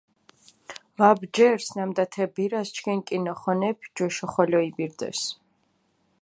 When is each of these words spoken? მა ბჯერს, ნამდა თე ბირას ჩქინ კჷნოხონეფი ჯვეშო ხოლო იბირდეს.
მა 0.97 1.09
ბჯერს, 1.19 1.65
ნამდა 1.75 2.05
თე 2.13 2.23
ბირას 2.35 2.69
ჩქინ 2.75 2.99
კჷნოხონეფი 3.07 3.91
ჯვეშო 3.95 4.27
ხოლო 4.31 4.59
იბირდეს. 4.69 5.19